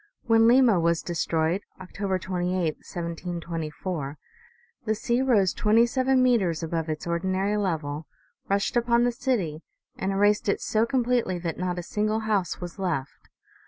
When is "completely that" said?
10.87-11.59